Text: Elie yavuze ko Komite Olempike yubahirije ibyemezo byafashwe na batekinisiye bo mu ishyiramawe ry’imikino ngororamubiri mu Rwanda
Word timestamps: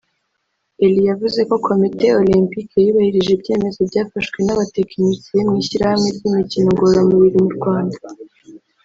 Elie 0.85 1.09
yavuze 1.11 1.39
ko 1.49 1.55
Komite 1.67 2.05
Olempike 2.21 2.77
yubahirije 2.85 3.31
ibyemezo 3.33 3.79
byafashwe 3.89 4.37
na 4.45 4.53
batekinisiye 4.59 5.35
bo 5.41 5.45
mu 5.49 5.53
ishyiramawe 5.61 6.09
ry’imikino 6.17 6.67
ngororamubiri 6.73 7.37
mu 7.45 7.51
Rwanda 7.59 7.97